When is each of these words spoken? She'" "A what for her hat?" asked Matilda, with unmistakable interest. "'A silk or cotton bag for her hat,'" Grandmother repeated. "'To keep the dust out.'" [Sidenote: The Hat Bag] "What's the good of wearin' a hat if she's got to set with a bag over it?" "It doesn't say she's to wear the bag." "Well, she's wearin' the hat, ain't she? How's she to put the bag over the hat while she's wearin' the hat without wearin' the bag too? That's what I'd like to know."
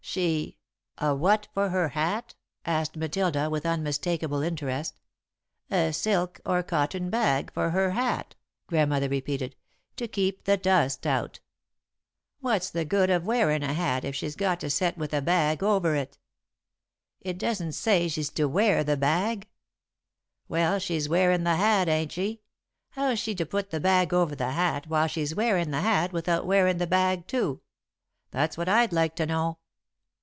She'" 0.03 0.57
"A 0.97 1.15
what 1.15 1.47
for 1.53 1.69
her 1.69 1.89
hat?" 1.89 2.35
asked 2.65 2.97
Matilda, 2.97 3.49
with 3.49 3.65
unmistakable 3.65 4.41
interest. 4.41 4.99
"'A 5.69 5.93
silk 5.93 6.41
or 6.45 6.61
cotton 6.63 7.09
bag 7.09 7.53
for 7.53 7.69
her 7.69 7.91
hat,'" 7.91 8.35
Grandmother 8.67 9.07
repeated. 9.07 9.55
"'To 9.95 10.07
keep 10.09 10.43
the 10.43 10.57
dust 10.57 11.07
out.'" 11.07 11.39
[Sidenote: 11.39 11.39
The 11.53 11.67
Hat 11.67 12.41
Bag] 12.41 12.41
"What's 12.43 12.69
the 12.71 12.83
good 12.85 13.09
of 13.09 13.25
wearin' 13.25 13.63
a 13.63 13.73
hat 13.73 14.03
if 14.03 14.13
she's 14.13 14.35
got 14.35 14.59
to 14.61 14.69
set 14.69 14.97
with 14.97 15.13
a 15.13 15.21
bag 15.21 15.63
over 15.63 15.95
it?" 15.95 16.17
"It 17.21 17.37
doesn't 17.37 17.71
say 17.73 18.09
she's 18.09 18.31
to 18.31 18.49
wear 18.49 18.83
the 18.83 18.97
bag." 18.97 19.47
"Well, 20.49 20.79
she's 20.79 21.07
wearin' 21.07 21.45
the 21.45 21.55
hat, 21.55 21.87
ain't 21.87 22.11
she? 22.11 22.41
How's 22.89 23.19
she 23.19 23.33
to 23.35 23.45
put 23.45 23.69
the 23.69 23.79
bag 23.79 24.13
over 24.13 24.35
the 24.35 24.51
hat 24.51 24.87
while 24.87 25.07
she's 25.07 25.33
wearin' 25.33 25.71
the 25.71 25.81
hat 25.81 26.11
without 26.11 26.45
wearin' 26.45 26.79
the 26.79 26.87
bag 26.87 27.27
too? 27.27 27.61
That's 28.31 28.57
what 28.57 28.67
I'd 28.67 28.91
like 28.91 29.15
to 29.15 29.25
know." 29.25 29.59